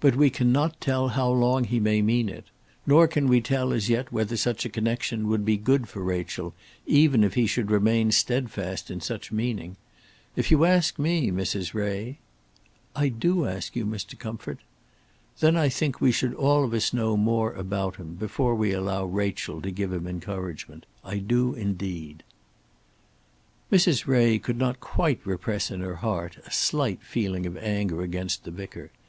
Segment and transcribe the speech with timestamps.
[0.00, 2.46] "But we cannot tell how long he may mean it;
[2.88, 6.54] nor can we tell as yet whether such a connection would be good for Rachel,
[6.88, 9.76] even if he should remain stedfast in such meaning.
[10.34, 11.72] If you ask me, Mrs.
[11.72, 12.18] Ray"
[12.96, 14.18] "I do ask you, Mr.
[14.18, 14.58] Comfort."
[15.38, 19.04] "Then I think we should all of us know more about him, before we allow
[19.04, 22.24] Rachel to give him encouragement; I do indeed."
[23.70, 24.08] Mrs.
[24.08, 28.50] Ray could not quite repress in her heart a slight feeling of anger against the
[28.50, 28.90] vicar.